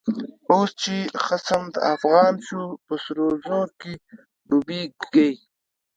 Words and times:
اوس 0.51 0.71
چی 0.81 0.97
خصم 1.25 1.63
د 1.73 1.77
افغان 1.93 2.33
شو، 2.47 2.63
په 2.85 2.93
سرو 3.03 3.27
زرو 3.41 3.61
کی 3.79 3.93
ډوبيږی 4.47 5.29